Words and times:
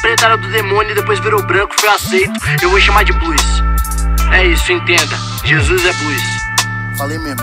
preta 0.00 0.26
era 0.26 0.36
do 0.36 0.48
demônio 0.50 0.92
e 0.92 0.94
depois 0.94 1.18
virou 1.20 1.42
branco, 1.46 1.74
foi 1.78 1.88
aceito. 1.88 2.32
Eu 2.62 2.70
vou 2.70 2.80
chamar 2.80 3.04
de 3.04 3.12
blues. 3.12 3.42
É 4.32 4.46
isso, 4.46 4.72
entenda. 4.72 5.16
Jesus 5.44 5.84
é 5.84 5.92
blues. 5.92 6.22
Falei 6.96 7.18
mesmo. 7.18 7.42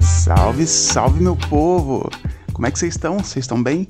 Salve, 0.00 0.66
salve 0.66 1.22
meu 1.22 1.36
povo! 1.36 2.10
Como 2.52 2.66
é 2.66 2.70
que 2.70 2.78
vocês 2.78 2.94
estão? 2.94 3.18
Vocês 3.18 3.44
estão 3.44 3.62
bem? 3.62 3.88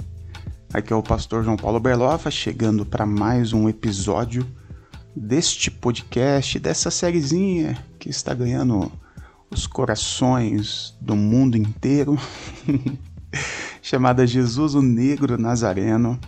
Aqui 0.72 0.92
é 0.92 0.96
o 0.96 1.02
pastor 1.02 1.42
João 1.42 1.56
Paulo 1.56 1.80
Berloffa 1.80 2.30
chegando 2.30 2.84
para 2.84 3.06
mais 3.06 3.52
um 3.52 3.68
episódio 3.68 4.46
deste 5.16 5.70
podcast, 5.70 6.58
dessa 6.58 6.90
sériezinha 6.90 7.76
que 7.98 8.08
está 8.10 8.34
ganhando 8.34 8.92
os 9.51 9.67
corações 9.67 10.96
do 11.01 11.17
mundo 11.17 11.57
inteiro, 11.57 12.19
chamada 13.83 14.27
Jesus 14.27 14.75
o 14.75 14.83
Negro 14.83 15.39
Nazareno. 15.39 16.19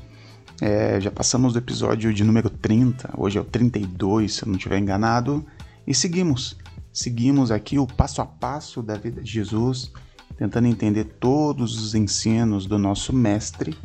É, 0.60 1.00
já 1.00 1.10
passamos 1.10 1.52
do 1.52 1.58
episódio 1.58 2.12
de 2.12 2.22
número 2.22 2.50
30, 2.50 3.14
hoje 3.16 3.38
é 3.38 3.40
o 3.40 3.44
32, 3.44 4.34
se 4.34 4.42
eu 4.42 4.48
não 4.48 4.56
estiver 4.56 4.78
enganado, 4.78 5.44
e 5.86 5.94
seguimos. 5.94 6.56
Seguimos 6.92 7.50
aqui 7.50 7.78
o 7.78 7.86
passo 7.86 8.20
a 8.20 8.26
passo 8.26 8.82
da 8.82 8.96
vida 8.96 9.22
de 9.22 9.30
Jesus, 9.30 9.92
tentando 10.36 10.66
entender 10.66 11.04
todos 11.04 11.80
os 11.80 11.94
ensinos 11.94 12.66
do 12.66 12.78
nosso 12.78 13.12
Mestre. 13.12 13.76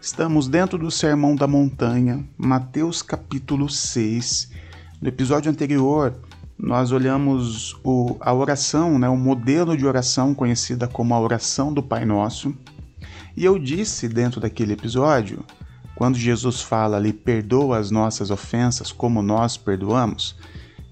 Estamos 0.00 0.46
dentro 0.46 0.76
do 0.78 0.90
Sermão 0.90 1.34
da 1.34 1.46
Montanha, 1.46 2.24
Mateus 2.36 3.00
capítulo 3.00 3.68
6. 3.68 4.50
No 5.00 5.08
episódio 5.08 5.50
anterior, 5.50 6.20
nós 6.58 6.92
olhamos 6.92 7.76
o, 7.82 8.16
a 8.20 8.32
oração, 8.32 8.98
né, 8.98 9.08
o 9.08 9.16
modelo 9.16 9.76
de 9.76 9.86
oração 9.86 10.34
conhecida 10.34 10.86
como 10.86 11.14
a 11.14 11.20
oração 11.20 11.72
do 11.72 11.82
Pai 11.82 12.04
Nosso. 12.04 12.54
E 13.36 13.44
eu 13.44 13.58
disse 13.58 14.08
dentro 14.08 14.40
daquele 14.40 14.72
episódio, 14.72 15.44
quando 15.96 16.16
Jesus 16.16 16.60
fala 16.60 16.96
ali, 16.96 17.12
perdoa 17.12 17.78
as 17.78 17.90
nossas 17.90 18.30
ofensas 18.30 18.92
como 18.92 19.22
nós 19.22 19.56
perdoamos, 19.56 20.36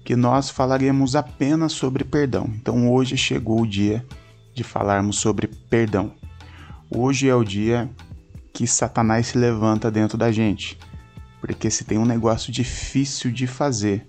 que 0.03 0.15
nós 0.15 0.49
falaremos 0.49 1.15
apenas 1.15 1.71
sobre 1.71 2.03
perdão. 2.03 2.49
Então 2.55 2.91
hoje 2.91 3.15
chegou 3.15 3.61
o 3.61 3.67
dia 3.67 4.05
de 4.53 4.63
falarmos 4.63 5.17
sobre 5.17 5.47
perdão. 5.47 6.13
Hoje 6.89 7.27
é 7.27 7.35
o 7.35 7.43
dia 7.43 7.89
que 8.51 8.67
Satanás 8.67 9.27
se 9.27 9.37
levanta 9.37 9.89
dentro 9.89 10.17
da 10.17 10.31
gente. 10.31 10.77
Porque 11.41 11.69
se 11.69 11.83
tem 11.83 11.97
um 11.97 12.05
negócio 12.05 12.51
difícil 12.51 13.31
de 13.31 13.47
fazer, 13.47 14.07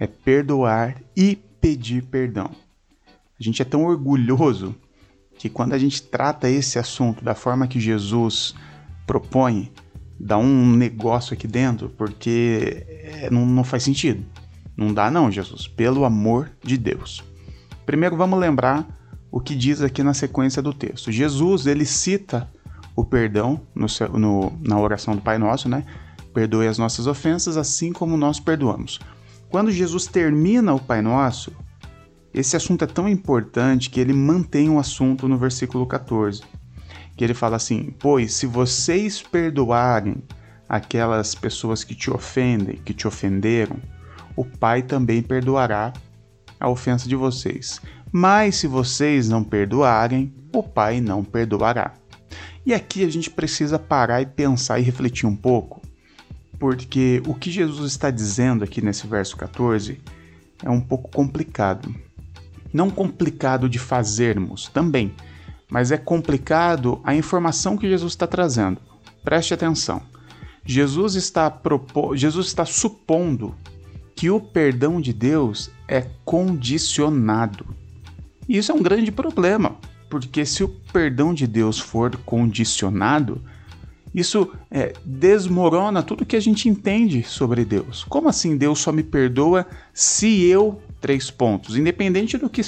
é 0.00 0.06
perdoar 0.06 0.96
e 1.14 1.36
pedir 1.60 2.02
perdão. 2.02 2.50
A 3.38 3.42
gente 3.42 3.60
é 3.60 3.64
tão 3.64 3.84
orgulhoso 3.84 4.74
que 5.38 5.48
quando 5.48 5.74
a 5.74 5.78
gente 5.78 6.02
trata 6.02 6.48
esse 6.48 6.78
assunto 6.78 7.22
da 7.22 7.34
forma 7.34 7.68
que 7.68 7.78
Jesus 7.78 8.54
propõe, 9.06 9.70
dá 10.18 10.36
um 10.36 10.74
negócio 10.74 11.34
aqui 11.34 11.46
dentro, 11.46 11.90
porque 11.90 12.86
é, 12.88 13.30
não, 13.30 13.46
não 13.46 13.64
faz 13.64 13.82
sentido. 13.82 14.24
Não 14.76 14.92
dá 14.92 15.10
não, 15.10 15.30
Jesus, 15.30 15.68
pelo 15.68 16.04
amor 16.04 16.50
de 16.62 16.76
Deus. 16.76 17.22
Primeiro 17.84 18.16
vamos 18.16 18.38
lembrar 18.38 18.86
o 19.30 19.40
que 19.40 19.54
diz 19.54 19.82
aqui 19.82 20.02
na 20.02 20.14
sequência 20.14 20.62
do 20.62 20.72
texto. 20.72 21.12
Jesus, 21.12 21.66
ele 21.66 21.84
cita 21.84 22.48
o 22.96 23.04
perdão 23.04 23.60
no, 23.74 23.86
no, 24.18 24.52
na 24.60 24.78
oração 24.78 25.14
do 25.14 25.22
Pai 25.22 25.38
Nosso, 25.38 25.68
né? 25.68 25.84
Perdoe 26.32 26.66
as 26.66 26.78
nossas 26.78 27.06
ofensas, 27.06 27.56
assim 27.56 27.92
como 27.92 28.16
nós 28.16 28.40
perdoamos. 28.40 28.98
Quando 29.50 29.72
Jesus 29.72 30.06
termina 30.06 30.72
o 30.72 30.78
Pai 30.78 31.02
Nosso, 31.02 31.52
esse 32.32 32.56
assunto 32.56 32.84
é 32.84 32.86
tão 32.86 33.08
importante 33.08 33.90
que 33.90 33.98
ele 33.98 34.12
mantém 34.12 34.70
o 34.70 34.78
assunto 34.78 35.26
no 35.26 35.36
versículo 35.36 35.84
14. 35.86 36.42
Que 37.16 37.24
ele 37.24 37.34
fala 37.34 37.56
assim: 37.56 37.92
Pois 37.98 38.34
se 38.34 38.46
vocês 38.46 39.20
perdoarem 39.20 40.22
aquelas 40.68 41.34
pessoas 41.34 41.82
que 41.82 41.96
te 41.96 42.12
ofendem, 42.12 42.76
que 42.76 42.94
te 42.94 43.08
ofenderam, 43.08 43.76
o 44.36 44.44
Pai 44.44 44.82
também 44.82 45.20
perdoará 45.20 45.92
a 46.60 46.68
ofensa 46.68 47.08
de 47.08 47.16
vocês. 47.16 47.80
Mas 48.12 48.54
se 48.54 48.68
vocês 48.68 49.28
não 49.28 49.42
perdoarem, 49.42 50.32
o 50.54 50.62
Pai 50.62 51.00
não 51.00 51.24
perdoará. 51.24 51.94
E 52.64 52.72
aqui 52.72 53.04
a 53.04 53.10
gente 53.10 53.28
precisa 53.28 53.80
parar 53.80 54.22
e 54.22 54.26
pensar 54.26 54.78
e 54.78 54.82
refletir 54.82 55.26
um 55.26 55.34
pouco, 55.34 55.82
porque 56.60 57.22
o 57.26 57.34
que 57.34 57.50
Jesus 57.50 57.90
está 57.90 58.10
dizendo 58.10 58.62
aqui 58.62 58.82
nesse 58.82 59.06
verso 59.06 59.34
14 59.34 59.98
é 60.62 60.68
um 60.68 60.80
pouco 60.80 61.10
complicado. 61.10 61.92
Não 62.70 62.90
complicado 62.90 63.66
de 63.66 63.78
fazermos 63.78 64.68
também, 64.68 65.14
mas 65.70 65.90
é 65.90 65.96
complicado 65.96 67.00
a 67.02 67.14
informação 67.14 67.78
que 67.78 67.88
Jesus 67.88 68.12
está 68.12 68.26
trazendo. 68.26 68.78
Preste 69.24 69.54
atenção. 69.54 70.02
Jesus 70.62 71.14
está, 71.14 71.50
propo... 71.50 72.14
Jesus 72.14 72.48
está 72.48 72.66
supondo 72.66 73.54
que 74.14 74.28
o 74.28 74.38
perdão 74.38 75.00
de 75.00 75.14
Deus 75.14 75.70
é 75.88 76.06
condicionado. 76.26 77.74
E 78.46 78.58
isso 78.58 78.70
é 78.70 78.74
um 78.74 78.82
grande 78.82 79.10
problema, 79.10 79.76
porque 80.10 80.44
se 80.44 80.62
o 80.62 80.68
perdão 80.92 81.32
de 81.32 81.46
Deus 81.46 81.80
for 81.80 82.14
condicionado, 82.18 83.40
isso 84.14 84.50
é, 84.70 84.92
desmorona 85.04 86.02
tudo 86.02 86.26
que 86.26 86.36
a 86.36 86.40
gente 86.40 86.68
entende 86.68 87.22
sobre 87.22 87.64
Deus. 87.64 88.04
Como 88.08 88.28
assim 88.28 88.56
Deus 88.56 88.80
só 88.80 88.92
me 88.92 89.02
perdoa 89.02 89.66
se 89.92 90.44
eu. 90.44 90.80
Três 91.00 91.30
pontos. 91.30 91.78
Independente 91.78 92.36
do 92.36 92.50
que. 92.50 92.60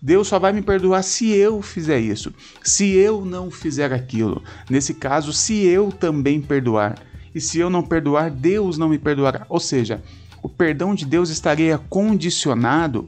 Deus 0.00 0.28
só 0.28 0.38
vai 0.38 0.54
me 0.54 0.62
perdoar 0.62 1.02
se 1.02 1.30
eu 1.32 1.60
fizer 1.60 2.00
isso. 2.00 2.32
Se 2.62 2.92
eu 2.92 3.26
não 3.26 3.50
fizer 3.50 3.92
aquilo. 3.92 4.42
Nesse 4.70 4.94
caso, 4.94 5.34
se 5.34 5.66
eu 5.66 5.92
também 5.92 6.40
perdoar. 6.40 6.98
E 7.34 7.40
se 7.42 7.58
eu 7.58 7.68
não 7.68 7.82
perdoar, 7.82 8.30
Deus 8.30 8.78
não 8.78 8.88
me 8.88 8.98
perdoará. 8.98 9.44
Ou 9.50 9.60
seja, 9.60 10.02
o 10.42 10.48
perdão 10.48 10.94
de 10.94 11.04
Deus 11.04 11.28
estaria 11.28 11.76
condicionado 11.76 13.06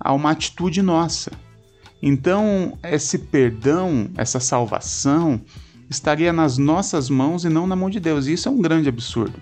a 0.00 0.12
uma 0.12 0.32
atitude 0.32 0.82
nossa. 0.82 1.30
Então, 2.02 2.76
esse 2.82 3.18
perdão, 3.18 4.10
essa 4.16 4.40
salvação, 4.40 5.40
estaria 5.88 6.32
nas 6.32 6.58
nossas 6.58 7.08
mãos 7.08 7.44
e 7.44 7.48
não 7.48 7.66
na 7.66 7.76
mão 7.76 7.90
de 7.90 8.00
Deus. 8.00 8.26
E 8.26 8.32
isso 8.32 8.48
é 8.48 8.52
um 8.52 8.60
grande 8.60 8.88
absurdo. 8.88 9.40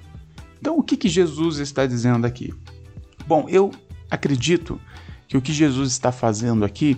Então, 0.60 0.78
o 0.78 0.82
que, 0.82 0.96
que 0.96 1.08
Jesus 1.08 1.58
está 1.58 1.86
dizendo 1.86 2.26
aqui? 2.26 2.52
Bom, 3.26 3.46
eu 3.48 3.70
acredito 4.10 4.80
que 5.28 5.36
o 5.36 5.42
que 5.42 5.52
Jesus 5.52 5.90
está 5.90 6.12
fazendo 6.12 6.64
aqui 6.64 6.96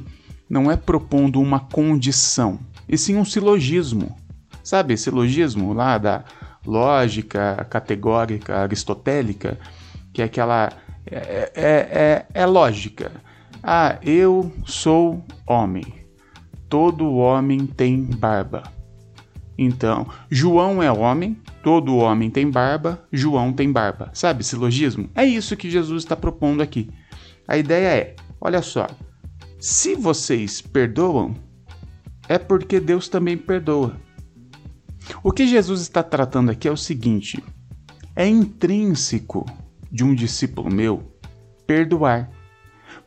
não 0.48 0.70
é 0.70 0.76
propondo 0.76 1.40
uma 1.40 1.60
condição, 1.60 2.58
e 2.88 2.96
sim 2.96 3.16
um 3.16 3.24
silogismo. 3.24 4.16
Sabe, 4.62 4.96
silogismo 4.96 5.72
lá 5.72 5.98
da 5.98 6.24
lógica 6.64 7.66
categórica 7.70 8.56
aristotélica, 8.58 9.58
que 10.12 10.22
é 10.22 10.24
aquela. 10.24 10.72
É, 11.08 11.52
é, 11.54 11.62
é, 11.64 12.26
é 12.34 12.46
lógica. 12.46 13.12
Ah, 13.62 13.98
eu 14.02 14.52
sou 14.64 15.24
homem. 15.46 15.84
Todo 16.68 17.14
homem 17.14 17.66
tem 17.66 18.02
barba. 18.02 18.75
Então, 19.58 20.06
João 20.30 20.82
é 20.82 20.92
homem, 20.92 21.40
todo 21.62 21.96
homem 21.96 22.30
tem 22.30 22.50
barba, 22.50 23.02
João 23.10 23.52
tem 23.52 23.72
barba. 23.72 24.10
Sabe, 24.12 24.44
silogismo? 24.44 25.08
É 25.14 25.24
isso 25.24 25.56
que 25.56 25.70
Jesus 25.70 26.02
está 26.02 26.14
propondo 26.14 26.62
aqui. 26.62 26.90
A 27.48 27.56
ideia 27.56 27.88
é: 27.88 28.16
olha 28.40 28.60
só, 28.60 28.86
se 29.58 29.94
vocês 29.94 30.60
perdoam, 30.60 31.34
é 32.28 32.38
porque 32.38 32.78
Deus 32.78 33.08
também 33.08 33.36
perdoa. 33.36 33.96
O 35.22 35.32
que 35.32 35.46
Jesus 35.46 35.80
está 35.80 36.02
tratando 36.02 36.50
aqui 36.50 36.68
é 36.68 36.72
o 36.72 36.76
seguinte: 36.76 37.42
é 38.14 38.26
intrínseco 38.26 39.46
de 39.90 40.04
um 40.04 40.14
discípulo 40.14 40.70
meu 40.70 41.02
perdoar, 41.66 42.30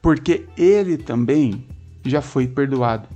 porque 0.01 0.47
ele 0.57 0.97
também 0.97 1.67
já 2.03 2.21
foi 2.21 2.47
perdoado. 2.47 3.07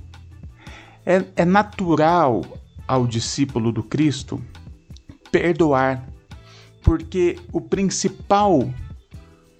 É, 1.04 1.24
é 1.36 1.44
natural 1.44 2.42
ao 2.86 3.06
discípulo 3.06 3.72
do 3.72 3.82
Cristo 3.82 4.40
perdoar, 5.30 6.08
porque 6.82 7.38
o 7.52 7.60
principal 7.60 8.68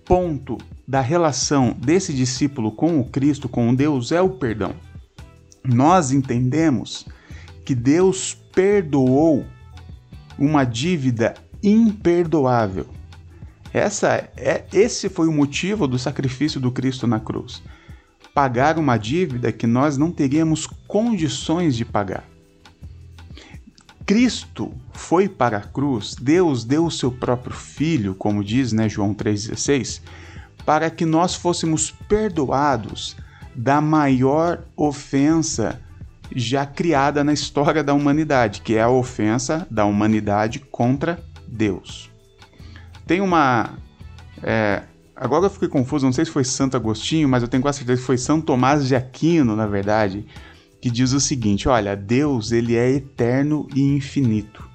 ponto 0.05 0.59
da 0.87 1.01
relação 1.01 1.75
desse 1.77 2.13
discípulo 2.13 2.71
com 2.71 3.01
o 3.01 3.05
Cristo, 3.05 3.49
com 3.49 3.75
Deus, 3.75 4.13
é 4.13 4.21
o 4.21 4.31
perdão. 4.31 4.75
Nós 5.65 6.13
entendemos 6.13 7.07
que 7.65 7.75
Deus 7.75 8.35
perdoou 8.55 9.45
uma 10.39 10.65
dívida 10.65 11.35
imperdoável. 11.63 12.87
Essa 13.73 14.31
é, 14.37 14.65
esse 14.73 15.09
foi 15.09 15.27
o 15.27 15.33
motivo 15.33 15.89
do 15.89 15.99
sacrifício 15.99 16.61
do 16.61 16.71
Cristo 16.71 17.07
na 17.07 17.19
cruz. 17.19 17.63
Pagar 18.33 18.79
uma 18.79 18.97
dívida 18.97 19.51
que 19.51 19.67
nós 19.67 19.97
não 19.97 20.13
teríamos 20.13 20.67
condições 20.87 21.75
de 21.75 21.85
pagar. 21.85 22.34
Cristo 24.07 24.73
foi 24.93 25.29
para 25.29 25.59
a 25.59 25.63
cruz, 25.63 26.15
Deus 26.15 26.65
deu 26.65 26.87
o 26.87 26.91
seu 26.91 27.11
próprio 27.11 27.55
filho, 27.55 28.15
como 28.15 28.45
diz 28.45 28.73
né, 28.73 28.89
João 28.89 29.15
3,16, 29.15 30.03
para 30.65 30.91
que 30.91 31.07
nós 31.07 31.35
fôssemos 31.35 31.91
perdoados 31.91 33.17
da 33.55 33.81
maior 33.81 34.65
ofensa 34.77 35.81
já 36.35 36.67
criada 36.67 37.23
na 37.23 37.33
história 37.33 37.83
da 37.83 37.95
humanidade, 37.95 38.61
que 38.61 38.75
é 38.75 38.83
a 38.83 38.89
ofensa 38.89 39.67
da 39.71 39.85
humanidade 39.85 40.59
contra 40.59 41.23
Deus. 41.47 42.11
Tem 43.07 43.21
uma. 43.21 43.71
É, 44.43 44.83
agora 45.15 45.47
eu 45.47 45.51
fiquei 45.51 45.69
confuso, 45.69 46.05
não 46.05 46.13
sei 46.13 46.25
se 46.25 46.31
foi 46.31 46.45
Santo 46.45 46.77
Agostinho, 46.77 47.29
mas 47.29 47.43
eu 47.43 47.49
tenho 47.49 47.63
quase 47.63 47.79
certeza 47.79 48.01
que 48.01 48.07
foi 48.07 48.19
São 48.19 48.41
Tomás 48.41 48.89
de 48.89 48.97
Aquino, 48.97 49.55
na 49.55 49.67
verdade, 49.67 50.27
que 50.85 50.91
diz 50.91 51.15
o 51.15 51.21
seguinte: 51.21 51.67
olha, 51.67 51.97
Deus 51.97 52.53
ele 52.53 52.77
é 52.77 52.91
eterno 52.91 53.67
e 53.75 53.81
infinito. 53.81 54.69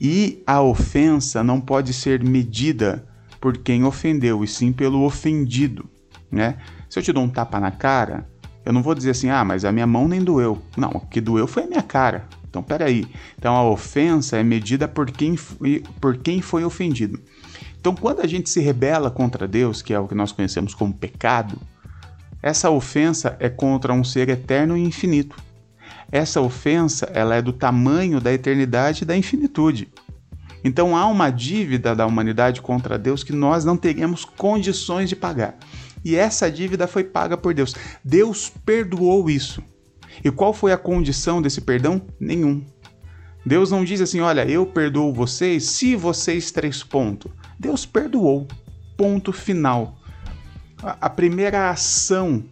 E 0.00 0.42
a 0.46 0.62
ofensa 0.62 1.44
não 1.44 1.60
pode 1.60 1.92
ser 1.92 2.24
medida 2.24 3.06
por 3.38 3.58
quem 3.58 3.84
ofendeu, 3.84 4.42
e 4.42 4.48
sim 4.48 4.72
pelo 4.72 5.04
ofendido, 5.04 5.86
né? 6.32 6.56
Se 6.88 6.98
eu 6.98 7.02
te 7.02 7.12
dou 7.12 7.24
um 7.24 7.28
tapa 7.28 7.60
na 7.60 7.70
cara, 7.70 8.26
eu 8.64 8.72
não 8.72 8.82
vou 8.82 8.94
dizer 8.94 9.10
assim, 9.10 9.28
ah, 9.28 9.44
mas 9.44 9.66
a 9.66 9.72
minha 9.72 9.86
mão 9.86 10.08
nem 10.08 10.24
doeu. 10.24 10.62
Não, 10.78 10.88
o 10.92 11.00
que 11.00 11.20
doeu 11.20 11.46
foi 11.46 11.64
a 11.64 11.66
minha 11.66 11.82
cara. 11.82 12.26
Então, 12.48 12.62
peraí. 12.62 13.06
Então, 13.38 13.54
a 13.54 13.68
ofensa 13.68 14.38
é 14.38 14.42
medida 14.42 14.88
por 14.88 15.10
quem, 15.10 15.38
por 16.00 16.16
quem 16.16 16.40
foi 16.40 16.64
ofendido. 16.64 17.20
Então, 17.78 17.94
quando 17.94 18.20
a 18.20 18.26
gente 18.26 18.48
se 18.48 18.60
rebela 18.60 19.10
contra 19.10 19.46
Deus, 19.46 19.82
que 19.82 19.92
é 19.92 20.00
o 20.00 20.08
que 20.08 20.14
nós 20.14 20.32
conhecemos 20.32 20.74
como 20.74 20.94
pecado, 20.94 21.60
essa 22.42 22.70
ofensa 22.70 23.36
é 23.40 23.48
contra 23.48 23.92
um 23.92 24.04
ser 24.04 24.28
eterno 24.28 24.76
e 24.76 24.82
infinito. 24.82 25.36
Essa 26.10 26.40
ofensa, 26.40 27.10
ela 27.12 27.34
é 27.34 27.42
do 27.42 27.52
tamanho 27.52 28.20
da 28.20 28.32
eternidade 28.32 29.02
e 29.02 29.06
da 29.06 29.16
infinitude. 29.16 29.88
Então 30.62 30.96
há 30.96 31.06
uma 31.06 31.30
dívida 31.30 31.94
da 31.94 32.06
humanidade 32.06 32.60
contra 32.60 32.98
Deus 32.98 33.22
que 33.22 33.32
nós 33.32 33.64
não 33.64 33.76
teríamos 33.76 34.24
condições 34.24 35.08
de 35.08 35.16
pagar. 35.16 35.56
E 36.04 36.14
essa 36.14 36.50
dívida 36.50 36.86
foi 36.86 37.02
paga 37.04 37.36
por 37.36 37.52
Deus. 37.52 37.74
Deus 38.04 38.52
perdoou 38.64 39.28
isso. 39.28 39.62
E 40.24 40.30
qual 40.30 40.52
foi 40.52 40.72
a 40.72 40.78
condição 40.78 41.42
desse 41.42 41.60
perdão? 41.60 42.00
Nenhum. 42.18 42.64
Deus 43.44 43.70
não 43.70 43.84
diz 43.84 44.00
assim: 44.00 44.20
olha, 44.20 44.48
eu 44.48 44.66
perdoo 44.66 45.12
vocês 45.12 45.64
se 45.64 45.94
vocês 45.94 46.50
três 46.50 46.82
pontos. 46.82 47.30
Deus 47.58 47.86
perdoou. 47.86 48.46
Ponto 48.96 49.32
final. 49.32 49.98
A 50.82 51.08
primeira 51.08 51.70
ação 51.70 52.44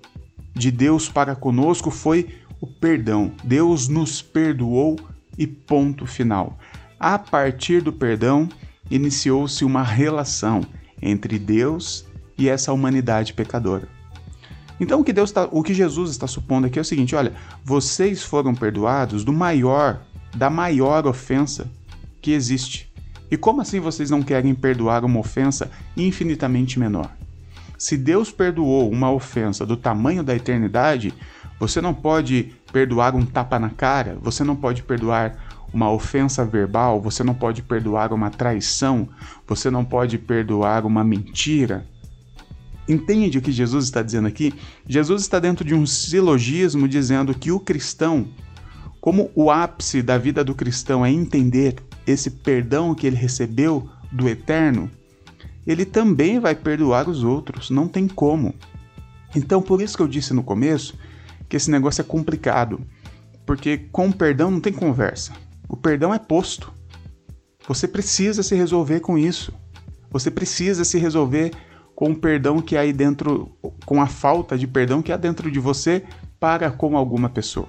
de 0.55 0.71
Deus 0.71 1.09
para 1.09 1.37
conosco 1.37 1.91
foi 1.91 2.41
o 2.61 2.67
perdão. 2.67 3.33
Deus 3.43 3.89
nos 3.89 4.23
perdoou 4.23 4.99
e 5.37 5.47
ponto 5.47 6.07
final. 6.07 6.59
A 6.99 7.19
partir 7.19 7.83
do 7.83 7.93
perdão, 7.93 8.49
iniciou-se 8.91 9.65
uma 9.65 9.83
relação 9.83 10.63
entre 11.03 11.39
Deus 11.39 12.07
e 12.39 12.49
essa 12.49 12.73
humanidade 12.73 13.35
pecadora. 13.35 13.89
Então 14.81 15.01
o 15.01 15.05
que 15.05 15.13
Deus 15.13 15.31
tá, 15.31 15.47
o 15.51 15.63
que 15.63 15.75
Jesus 15.75 16.11
está 16.11 16.27
supondo 16.27 16.67
aqui 16.67 16.79
é 16.79 16.83
o 16.83 16.85
seguinte, 16.85 17.15
olha, 17.15 17.35
vocês 17.63 18.23
foram 18.23 18.55
perdoados 18.55 19.23
do 19.23 19.33
maior, 19.33 20.03
da 20.35 20.49
maior 20.49 21.07
ofensa 21.07 21.71
que 22.23 22.33
existe. 22.33 22.93
E 23.31 23.37
como 23.37 23.61
assim 23.61 23.81
vocês 23.81 24.11
não 24.11 24.23
querem 24.23 24.55
perdoar 24.55 25.05
uma 25.05 25.21
ofensa 25.21 25.71
infinitamente 25.97 26.79
menor? 26.79 27.11
Se 27.77 27.97
Deus 27.97 28.31
perdoou 28.31 28.91
uma 28.91 29.11
ofensa 29.11 29.67
do 29.67 29.77
tamanho 29.77 30.23
da 30.23 30.35
eternidade, 30.35 31.13
você 31.59 31.81
não 31.81 31.95
pode 31.95 32.55
perdoar 32.73 33.15
um 33.15 33.25
tapa 33.25 33.59
na 33.59 33.71
cara, 33.71 34.19
você 34.21 34.45
não 34.45 34.57
pode 34.57 34.83
perdoar 34.83 35.37
uma 35.73 35.91
ofensa 35.91 36.45
verbal, 36.45 37.01
você 37.01 37.25
não 37.25 37.35
pode 37.35 37.63
perdoar 37.63 38.13
uma 38.13 38.31
traição, 38.31 39.09
você 39.47 39.71
não 39.71 39.85
pode 39.85 40.19
perdoar 40.19 40.87
uma 40.87 41.03
mentira. 41.03 41.85
Entende 42.89 43.39
o 43.39 43.43
que 43.43 43.51
Jesus 43.51 43.87
está 43.87 44.03
dizendo 44.03 44.29
aqui? 44.29 44.55
Jesus 44.87 45.23
está 45.23 45.41
dentro 45.41 45.65
de 45.65 45.75
um 45.75 45.87
silogismo 45.87 46.87
dizendo 46.87 47.35
que 47.35 47.51
o 47.51 47.59
cristão, 47.59 48.29
como 49.01 49.31
o 49.35 49.51
ápice 49.51 50.03
da 50.03 50.17
vida 50.17 50.45
do 50.45 50.55
cristão 50.55 51.05
é 51.05 51.11
entender 51.11 51.77
esse 52.07 52.31
perdão 52.31 52.95
que 52.95 53.07
ele 53.07 53.17
recebeu 53.17 53.89
do 54.13 54.29
eterno, 54.29 54.91
ele 55.67 55.85
também 55.85 56.39
vai 56.39 56.55
perdoar 56.55 57.09
os 57.09 57.25
outros, 57.25 57.71
não 57.71 57.89
tem 57.89 58.07
como. 58.07 58.55
Então, 59.35 59.61
por 59.61 59.81
isso 59.81 59.97
que 59.97 60.03
eu 60.03 60.09
disse 60.09 60.35
no 60.35 60.43
começo 60.43 60.99
que 61.49 61.57
esse 61.57 61.71
negócio 61.71 62.01
é 62.01 62.05
complicado, 62.05 62.81
porque 63.47 63.79
com 63.91 64.13
perdão 64.13 64.51
não 64.51 64.61
tem 64.61 64.73
conversa. 64.73 65.33
O 65.69 65.77
perdão 65.77 66.13
é 66.13 66.19
posto. 66.19 66.73
Você 67.67 67.89
precisa 67.89 68.43
se 68.43 68.55
resolver 68.55 69.01
com 69.01 69.17
isso. 69.19 69.53
Você 70.11 70.31
precisa 70.31 70.85
se 70.85 70.99
resolver 70.99 71.53
com 71.95 72.11
o 72.11 72.17
perdão 72.17 72.61
que 72.61 72.77
há 72.77 72.81
aí 72.81 72.93
dentro, 72.93 73.57
com 73.87 74.01
a 74.01 74.07
falta 74.07 74.59
de 74.59 74.67
perdão 74.67 75.03
que 75.03 75.13
há 75.13 75.17
dentro 75.17 75.51
de 75.51 75.59
você 75.59 76.05
para 76.39 76.71
com 76.71 76.97
alguma 76.97 77.29
pessoa. 77.29 77.69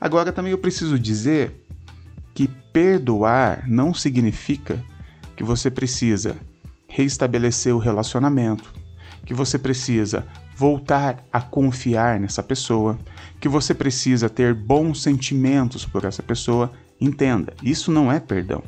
Agora 0.00 0.32
também 0.32 0.52
eu 0.52 0.58
preciso 0.58 0.98
dizer 0.98 1.64
que 2.34 2.48
perdoar 2.48 3.68
não 3.68 3.92
significa 3.92 4.82
que 5.36 5.44
você 5.44 5.70
precisa 5.70 6.36
reestabelecer 6.92 7.74
o 7.74 7.78
relacionamento, 7.78 8.72
que 9.24 9.34
você 9.34 9.58
precisa 9.58 10.26
voltar 10.56 11.24
a 11.32 11.40
confiar 11.40 12.20
nessa 12.20 12.42
pessoa, 12.42 12.98
que 13.40 13.48
você 13.48 13.74
precisa 13.74 14.28
ter 14.28 14.54
bons 14.54 15.02
sentimentos 15.02 15.84
por 15.84 16.04
essa 16.04 16.22
pessoa 16.22 16.70
Entenda, 17.02 17.52
isso 17.64 17.90
não 17.90 18.12
é 18.12 18.20
perdão. 18.20 18.62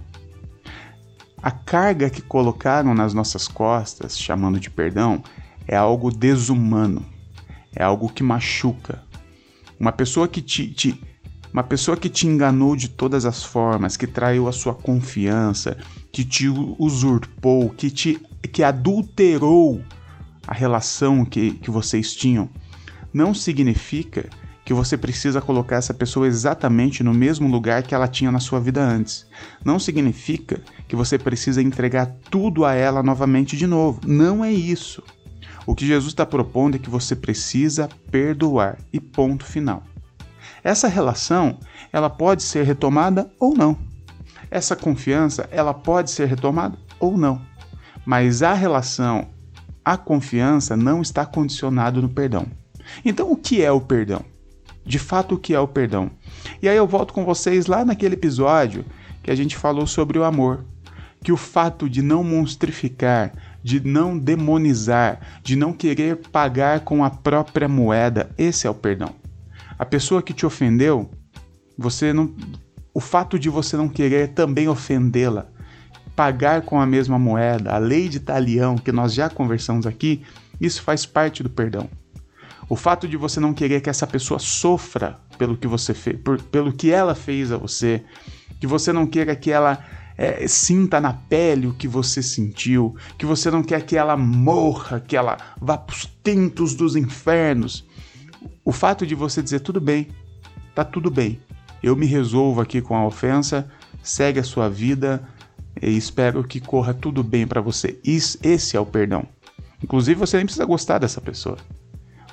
A 1.40 1.52
carga 1.52 2.10
que 2.10 2.20
colocaram 2.20 2.92
nas 2.92 3.14
nossas 3.14 3.46
costas, 3.46 4.18
chamando 4.18 4.58
de 4.58 4.68
perdão, 4.68 5.22
é 5.68 5.76
algo 5.76 6.10
desumano, 6.10 7.06
é 7.72 7.84
algo 7.84 8.08
que 8.08 8.24
machuca. 8.24 9.04
Uma 9.78 9.92
pessoa 9.92 10.26
que 10.26 10.42
te, 10.42 10.66
te, 10.66 11.00
uma 11.54 11.62
pessoa 11.62 11.96
que 11.96 12.08
te 12.08 12.26
enganou 12.26 12.74
de 12.74 12.88
todas 12.88 13.24
as 13.24 13.44
formas, 13.44 13.96
que 13.96 14.08
traiu 14.08 14.48
a 14.48 14.52
sua 14.52 14.74
confiança, 14.74 15.78
que 16.10 16.24
te 16.24 16.48
usurpou, 16.48 17.70
que 17.70 17.90
te 17.90 18.20
que 18.52 18.64
adulterou 18.64 19.80
a 20.48 20.52
relação 20.52 21.24
que, 21.24 21.52
que 21.52 21.70
vocês 21.70 22.12
tinham, 22.12 22.50
não 23.12 23.32
significa 23.32 24.28
que 24.64 24.74
você 24.74 24.98
precisa 24.98 25.40
colocar 25.40 25.76
essa 25.76 25.94
pessoa 25.94 26.26
exatamente 26.26 27.04
no 27.04 27.14
mesmo 27.14 27.46
lugar 27.46 27.84
que 27.84 27.94
ela 27.94 28.08
tinha 28.08 28.32
na 28.32 28.40
sua 28.40 28.58
vida 28.58 28.82
antes. 28.82 29.24
Não 29.64 29.78
significa 29.78 30.60
que 30.88 30.96
você 30.96 31.16
precisa 31.16 31.62
entregar 31.62 32.06
tudo 32.30 32.64
a 32.64 32.74
ela 32.74 33.00
novamente 33.00 33.56
de 33.56 33.66
novo. 33.66 34.00
Não 34.04 34.44
é 34.44 34.52
isso. 34.52 35.04
O 35.64 35.74
que 35.74 35.86
Jesus 35.86 36.12
está 36.12 36.26
propondo 36.26 36.74
é 36.74 36.78
que 36.78 36.90
você 36.90 37.14
precisa 37.14 37.88
perdoar 38.10 38.76
e 38.92 38.98
ponto 38.98 39.44
final. 39.44 39.84
Essa 40.64 40.88
relação, 40.88 41.58
ela 41.92 42.10
pode 42.10 42.42
ser 42.42 42.64
retomada 42.64 43.30
ou 43.38 43.54
não. 43.54 43.78
Essa 44.50 44.74
confiança, 44.74 45.48
ela 45.52 45.72
pode 45.72 46.10
ser 46.10 46.26
retomada 46.26 46.76
ou 46.98 47.16
não. 47.16 47.40
Mas 48.04 48.42
a 48.42 48.54
relação, 48.54 49.28
a 49.84 49.96
confiança 49.96 50.76
não 50.76 51.02
está 51.02 51.24
condicionado 51.24 52.02
no 52.02 52.08
perdão. 52.08 52.46
Então, 53.04 53.30
o 53.30 53.36
que 53.36 53.62
é 53.62 53.70
o 53.70 53.80
perdão? 53.80 54.24
de 54.84 54.98
fato 54.98 55.34
o 55.34 55.38
que 55.38 55.54
é 55.54 55.60
o 55.60 55.68
perdão. 55.68 56.10
E 56.60 56.68
aí 56.68 56.76
eu 56.76 56.86
volto 56.86 57.14
com 57.14 57.24
vocês 57.24 57.66
lá 57.66 57.84
naquele 57.84 58.14
episódio 58.14 58.84
que 59.22 59.30
a 59.30 59.34
gente 59.34 59.56
falou 59.56 59.86
sobre 59.86 60.18
o 60.18 60.24
amor, 60.24 60.64
que 61.22 61.32
o 61.32 61.36
fato 61.36 61.88
de 61.88 62.02
não 62.02 62.22
monstrificar, 62.22 63.32
de 63.62 63.80
não 63.80 64.18
demonizar, 64.18 65.20
de 65.42 65.56
não 65.56 65.72
querer 65.72 66.16
pagar 66.30 66.80
com 66.80 67.02
a 67.02 67.08
própria 67.08 67.66
moeda, 67.66 68.30
esse 68.36 68.66
é 68.66 68.70
o 68.70 68.74
perdão. 68.74 69.14
A 69.78 69.84
pessoa 69.84 70.22
que 70.22 70.32
te 70.32 70.46
ofendeu, 70.46 71.10
você 71.76 72.12
não 72.12 72.34
o 72.94 73.00
fato 73.00 73.38
de 73.38 73.50
você 73.50 73.76
não 73.76 73.88
querer 73.88 74.28
também 74.28 74.68
ofendê-la, 74.68 75.48
pagar 76.14 76.62
com 76.62 76.80
a 76.80 76.86
mesma 76.86 77.18
moeda, 77.18 77.72
a 77.72 77.78
lei 77.78 78.08
de 78.08 78.20
talião 78.20 78.78
que 78.78 78.92
nós 78.92 79.12
já 79.12 79.28
conversamos 79.28 79.84
aqui, 79.84 80.22
isso 80.60 80.80
faz 80.80 81.04
parte 81.04 81.42
do 81.42 81.50
perdão. 81.50 81.90
O 82.68 82.76
fato 82.76 83.08
de 83.08 83.16
você 83.16 83.40
não 83.40 83.52
querer 83.52 83.80
que 83.80 83.90
essa 83.90 84.06
pessoa 84.06 84.38
sofra 84.38 85.18
pelo 85.36 85.56
que 85.56 85.66
você 85.66 85.92
fez, 85.92 86.16
por, 86.20 86.40
pelo 86.40 86.72
que 86.72 86.90
ela 86.90 87.16
fez 87.16 87.50
a 87.50 87.56
você, 87.56 88.02
que 88.60 88.66
você 88.66 88.92
não 88.92 89.06
queira 89.06 89.34
que 89.34 89.50
ela 89.50 89.84
é, 90.16 90.46
sinta 90.46 91.00
na 91.00 91.12
pele 91.12 91.66
o 91.66 91.74
que 91.74 91.88
você 91.88 92.22
sentiu, 92.22 92.94
que 93.18 93.26
você 93.26 93.50
não 93.50 93.62
quer 93.62 93.82
que 93.82 93.96
ela 93.96 94.16
morra, 94.16 95.00
que 95.00 95.16
ela 95.16 95.36
vá 95.60 95.76
para 95.76 95.94
os 95.94 96.06
tentos 96.06 96.74
dos 96.74 96.94
infernos. 96.94 97.84
O 98.64 98.72
fato 98.72 99.06
de 99.06 99.14
você 99.14 99.42
dizer 99.42 99.60
tudo 99.60 99.80
bem, 99.80 100.08
tá 100.74 100.84
tudo 100.84 101.10
bem, 101.10 101.40
eu 101.82 101.94
me 101.94 102.06
resolvo 102.06 102.60
aqui 102.60 102.80
com 102.80 102.96
a 102.96 103.06
ofensa, 103.06 103.70
segue 104.02 104.40
a 104.40 104.44
sua 104.44 104.70
vida 104.70 105.22
e 105.82 105.96
espero 105.96 106.42
que 106.42 106.58
corra 106.58 106.94
tudo 106.94 107.22
bem 107.22 107.46
para 107.46 107.60
você. 107.60 108.00
Esse 108.04 108.76
é 108.76 108.80
o 108.80 108.86
perdão. 108.86 109.26
Inclusive 109.82 110.18
você 110.18 110.38
nem 110.38 110.46
precisa 110.46 110.64
gostar 110.64 110.98
dessa 110.98 111.20
pessoa. 111.20 111.58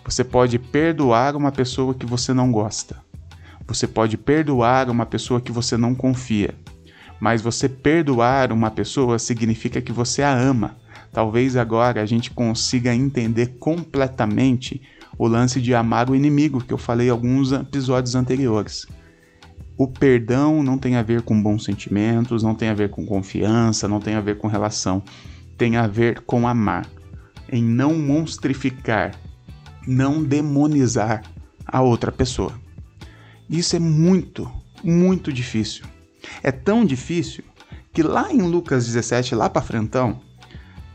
Você 0.05 0.23
pode 0.23 0.57
perdoar 0.57 1.35
uma 1.35 1.51
pessoa 1.51 1.93
que 1.93 2.05
você 2.05 2.33
não 2.33 2.51
gosta. 2.51 2.95
Você 3.67 3.87
pode 3.87 4.17
perdoar 4.17 4.89
uma 4.89 5.05
pessoa 5.05 5.41
que 5.41 5.51
você 5.51 5.75
não 5.75 5.93
confia. 5.93 6.55
Mas 7.19 7.41
você 7.41 7.69
perdoar 7.69 8.51
uma 8.51 8.71
pessoa 8.71 9.19
significa 9.19 9.81
que 9.81 9.91
você 9.91 10.23
a 10.23 10.33
ama. 10.33 10.77
Talvez 11.11 11.57
agora 11.57 12.01
a 12.01 12.05
gente 12.05 12.31
consiga 12.31 12.95
entender 12.95 13.57
completamente 13.59 14.81
o 15.21 15.27
lance 15.27 15.61
de 15.61 15.75
amar 15.75 16.09
o 16.09 16.15
inimigo, 16.15 16.63
que 16.63 16.73
eu 16.73 16.79
falei 16.79 17.07
alguns 17.07 17.51
episódios 17.51 18.15
anteriores. 18.15 18.87
O 19.77 19.87
perdão 19.87 20.63
não 20.63 20.79
tem 20.79 20.95
a 20.95 21.03
ver 21.03 21.21
com 21.21 21.39
bons 21.39 21.63
sentimentos, 21.63 22.41
não 22.41 22.55
tem 22.55 22.69
a 22.69 22.73
ver 22.73 22.89
com 22.89 23.05
confiança, 23.05 23.87
não 23.87 23.99
tem 23.99 24.15
a 24.15 24.19
ver 24.19 24.39
com 24.39 24.47
relação. 24.47 25.03
Tem 25.59 25.77
a 25.77 25.85
ver 25.85 26.21
com 26.21 26.47
amar. 26.47 26.87
Em 27.51 27.63
não 27.63 27.93
monstrificar, 27.99 29.13
não 29.85 30.23
demonizar 30.23 31.21
a 31.67 31.81
outra 31.83 32.11
pessoa. 32.11 32.59
Isso 33.47 33.75
é 33.75 33.79
muito, 33.79 34.51
muito 34.83 35.31
difícil. 35.31 35.85
É 36.41 36.51
tão 36.51 36.83
difícil 36.83 37.43
que 37.93 38.01
lá 38.01 38.33
em 38.33 38.41
Lucas 38.41 38.87
17, 38.87 39.35
lá 39.35 39.47
para 39.47 39.61
frentão, 39.61 40.19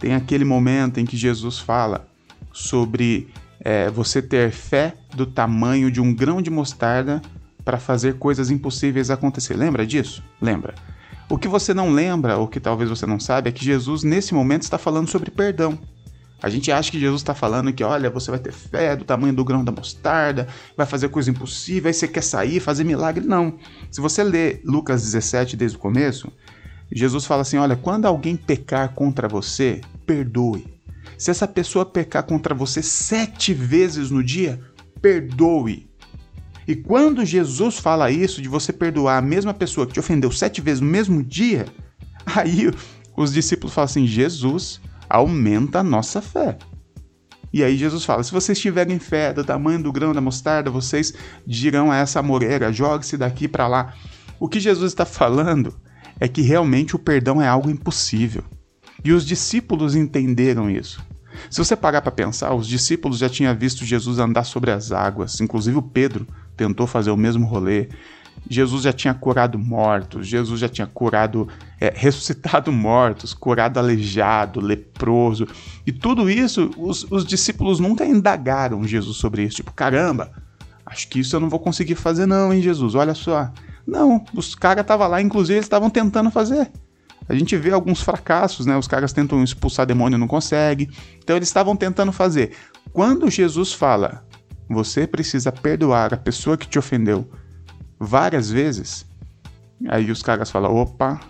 tem 0.01 0.15
aquele 0.15 0.45
momento 0.45 0.99
em 0.99 1.05
que 1.05 1.17
Jesus 1.17 1.61
fala 1.61 2.09
sobre 2.53 3.29
é, 3.67 3.91
você 3.91 4.23
ter 4.23 4.53
fé 4.53 4.95
do 5.17 5.27
tamanho 5.27 5.91
de 5.91 6.01
um 6.01 6.15
grão 6.15 6.41
de 6.41 6.49
mostarda 6.49 7.21
para 7.65 7.81
fazer 7.81 8.15
coisas 8.15 8.49
impossíveis 8.49 9.11
acontecer. 9.11 9.55
Lembra 9.55 9.85
disso? 9.85 10.23
Lembra. 10.41 10.73
O 11.29 11.37
que 11.37 11.49
você 11.49 11.75
não 11.75 11.91
lembra, 11.91 12.37
ou 12.37 12.47
que 12.47 12.61
talvez 12.61 12.89
você 12.89 13.07
não 13.07 13.19
sabe, 13.19 13.49
é 13.49 13.53
que 13.53 13.65
Jesus 13.65 14.05
nesse 14.05 14.33
momento 14.33 14.63
está 14.63 14.79
falando 14.79 15.09
sobre 15.09 15.33
perdão. 15.33 15.77
A 16.41 16.49
gente 16.49 16.71
acha 16.71 16.93
que 16.93 17.01
Jesus 17.01 17.23
está 17.23 17.35
falando 17.35 17.73
que, 17.73 17.83
olha, 17.83 18.09
você 18.09 18.31
vai 18.31 18.39
ter 18.39 18.53
fé 18.53 18.95
do 18.95 19.05
tamanho 19.05 19.35
do 19.35 19.45
grão 19.45 19.65
da 19.65 19.73
mostarda, 19.73 20.47
vai 20.77 20.87
fazer 20.87 21.09
coisa 21.09 21.29
impossível, 21.29 21.89
aí 21.89 21.95
você 21.95 22.07
quer 22.07 22.23
sair, 22.23 22.61
fazer 22.61 22.85
milagre. 22.85 23.27
Não. 23.27 23.59
Se 23.91 24.01
você 24.01 24.23
ler 24.23 24.61
Lucas 24.65 25.03
17 25.03 25.57
desde 25.57 25.77
o 25.77 25.81
começo, 25.81 26.31
Jesus 26.93 27.25
fala 27.25 27.43
assim: 27.43 27.57
olha, 27.57 27.75
quando 27.75 28.07
alguém 28.07 28.37
pecar 28.37 28.95
contra 28.95 29.27
você, 29.27 29.81
perdoe. 30.07 30.76
Se 31.19 31.31
essa 31.31 31.49
pessoa 31.49 31.87
pecar 31.87 32.25
contra 32.25 32.55
você 32.55 32.83
sete 32.83 33.55
vezes 33.55 34.11
no 34.11 34.23
dia, 34.23 34.61
perdoe. 35.01 35.89
E 36.69 36.75
quando 36.75 37.25
Jesus 37.25 37.79
fala 37.79 38.11
isso, 38.11 38.43
de 38.43 38.49
você 38.49 38.73
perdoar 38.73 39.19
a 39.19 39.23
mesma 39.23 39.55
pessoa 39.55 39.87
que 39.87 39.93
te 39.93 40.01
ofendeu 40.01 40.31
sete 40.33 40.61
vezes 40.61 40.81
no 40.81 40.89
mesmo 40.89 41.23
dia, 41.23 41.67
aí 42.27 42.71
os 43.17 43.33
discípulos 43.33 43.75
falam 43.75 43.87
assim: 43.87 44.07
Jesus 44.07 44.81
aumenta 45.09 45.79
a 45.81 45.85
nossa 45.85 46.21
fé. 46.21 46.59
E 47.53 47.63
aí 47.63 47.77
Jesus 47.77 48.05
fala: 48.05 48.23
se 48.23 48.33
vocês 48.33 48.59
tiverem 48.59 48.99
fé 48.99 49.33
do 49.33 49.45
tamanho 49.45 49.83
do 49.83 49.93
grão 49.93 50.13
da 50.13 50.21
mostarda, 50.21 50.71
vocês 50.71 51.15
dirão 51.47 51.91
a 51.91 51.97
essa 51.97 52.23
moreira: 52.23 52.73
jogue-se 52.73 53.17
daqui 53.17 53.47
para 53.47 53.69
lá. 53.69 53.95
O 54.39 54.49
que 54.49 54.61
Jesus 54.61 54.93
está 54.93 55.07
falando 55.07 55.75
é 56.21 56.29
que 56.29 56.43
realmente 56.43 56.97
o 56.97 56.99
perdão 56.99 57.41
é 57.41 57.49
algo 57.49 57.71
impossível. 57.71 58.45
E 59.07 59.13
os 59.13 59.25
discípulos 59.25 59.95
entenderam 59.95 60.69
isso. 60.69 61.01
Se 61.49 61.59
você 61.59 61.77
parar 61.77 62.03
para 62.03 62.11
pensar, 62.11 62.53
os 62.53 62.67
discípulos 62.67 63.19
já 63.19 63.29
tinham 63.29 63.55
visto 63.55 63.85
Jesus 63.85 64.19
andar 64.19 64.43
sobre 64.43 64.73
as 64.73 64.91
águas, 64.91 65.41
inclusive 65.41 65.77
o 65.79 65.83
Pedro 65.83 66.27
tentou 66.57 66.89
fazer 66.89 67.13
o 67.13 67.17
mesmo 67.17 67.47
rolê. 67.47 67.89
Jesus 68.51 68.83
já 68.83 68.93
tinha 68.93 69.15
curado 69.15 69.61
mortos, 69.61 70.27
Jesus 70.27 70.59
já 70.59 70.69
tinha 70.69 70.89
curado, 70.89 71.47
é, 71.81 71.93
ressuscitado 71.95 72.73
mortos, 72.73 73.33
curado 73.33 73.79
aleijado, 73.79 74.59
leproso. 74.61 75.47
E 75.87 75.93
tudo 75.93 76.29
isso, 76.29 76.73
os, 76.77 77.07
os 77.09 77.25
discípulos 77.25 77.79
nunca 77.79 78.05
indagaram 78.05 78.85
Jesus 78.89 79.19
sobre 79.19 79.45
isso. 79.45 79.59
Tipo, 79.59 79.73
caramba, 79.73 80.33
acho 80.85 81.07
que 81.07 81.21
isso 81.21 81.37
eu 81.37 81.39
não 81.39 81.49
vou 81.49 81.61
conseguir 81.61 81.95
fazer, 81.95 82.27
não, 82.27 82.53
hein, 82.53 82.61
Jesus? 82.61 82.97
Olha 82.97 83.15
só. 83.15 83.53
Não, 83.87 84.25
os 84.35 84.57
caras 84.57 84.83
estavam 84.83 85.07
lá, 85.07 85.23
inclusive 85.23 85.59
eles 85.59 85.67
estavam 85.67 85.89
tentando 85.89 86.29
fazer 86.29 86.69
a 87.29 87.35
gente 87.35 87.57
vê 87.57 87.73
alguns 87.73 88.01
fracassos, 88.01 88.67
né? 88.67 88.77
Os 88.77 88.87
caras 88.87 89.13
tentam 89.13 89.43
expulsar 89.43 89.87
demônio 89.87 90.19
não 90.19 90.29
conseguem. 90.29 90.89
Então 91.19 91.37
eles 91.37 91.49
estavam 91.49 91.75
tentando 91.75 92.13
fazer. 92.13 92.53
Quando 92.93 93.31
Jesus 93.31 93.73
fala, 93.73 94.25
você 94.69 95.07
precisa 95.07 95.51
perdoar 95.51 96.15
a 96.15 96.17
pessoa 96.17 96.57
que 96.57 96.69
te 96.69 96.79
ofendeu 96.79 97.29
várias 97.99 98.51
vezes, 98.51 99.07
aí 99.89 100.11
os 100.11 100.23
caras 100.23 100.51
falam, 100.51 100.75
opa, 100.75 101.21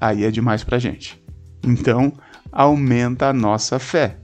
aí 0.00 0.24
é 0.24 0.30
demais 0.30 0.62
pra 0.62 0.78
gente. 0.78 1.22
Então 1.62 2.12
aumenta 2.52 3.28
a 3.28 3.32
nossa 3.32 3.78
fé. 3.78 4.18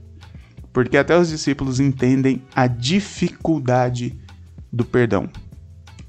Porque 0.71 0.97
até 0.97 1.17
os 1.17 1.29
discípulos 1.29 1.79
entendem 1.79 2.41
a 2.55 2.65
dificuldade 2.65 4.17
do 4.71 4.83
perdão. 4.83 5.29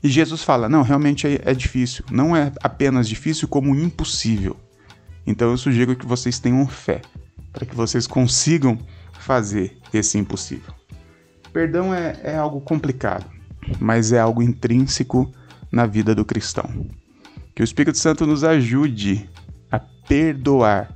E 0.02 0.08
Jesus 0.08 0.42
fala: 0.42 0.68
não, 0.68 0.82
realmente 0.82 1.26
é, 1.26 1.40
é 1.44 1.54
difícil. 1.54 2.04
Não 2.10 2.34
é 2.34 2.50
apenas 2.62 3.08
difícil, 3.08 3.46
como 3.46 3.74
impossível. 3.74 4.56
Então 5.26 5.50
eu 5.50 5.56
sugiro 5.56 5.96
que 5.96 6.06
vocês 6.06 6.38
tenham 6.38 6.66
fé, 6.66 7.00
para 7.52 7.64
que 7.64 7.74
vocês 7.74 8.06
consigam 8.06 8.78
fazer 9.12 9.76
esse 9.92 10.18
impossível. 10.18 10.74
Perdão 11.52 11.94
é, 11.94 12.18
é 12.22 12.36
algo 12.36 12.60
complicado, 12.60 13.26
mas 13.78 14.12
é 14.12 14.18
algo 14.18 14.42
intrínseco 14.42 15.32
na 15.70 15.86
vida 15.86 16.14
do 16.14 16.24
cristão. 16.24 16.68
Que 17.54 17.62
o 17.62 17.64
Espírito 17.64 17.96
Santo 17.96 18.26
nos 18.26 18.42
ajude 18.42 19.28
a 19.70 19.78
perdoar 19.78 20.92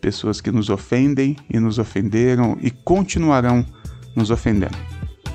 pessoas 0.00 0.40
que 0.40 0.50
nos 0.50 0.68
ofendem 0.68 1.36
e 1.48 1.60
nos 1.60 1.78
ofenderam 1.78 2.58
e 2.60 2.70
continuarão 2.70 3.64
nos 4.16 4.30
ofendendo. 4.30 4.76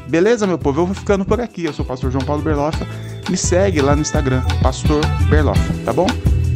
Beleza, 0.09 0.45
meu 0.45 0.57
povo? 0.57 0.81
Eu 0.81 0.85
vou 0.85 0.95
ficando 0.95 1.25
por 1.25 1.39
aqui. 1.39 1.65
Eu 1.65 1.73
sou 1.73 1.83
o 1.83 1.87
pastor 1.87 2.11
João 2.11 2.23
Paulo 2.23 2.41
Berloffa. 2.41 2.85
Me 3.29 3.35
segue 3.35 3.81
lá 3.81 3.95
no 3.95 4.01
Instagram, 4.01 4.41
Pastor 4.61 5.01
Berloffa, 5.29 5.73
tá 5.83 5.91
bom? 5.91 6.07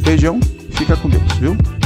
Beijão 0.02 0.40
Fica 0.82 0.96
com 0.96 1.08
Deus, 1.08 1.32
viu? 1.38 1.81